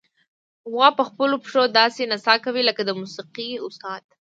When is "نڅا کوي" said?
2.11-2.61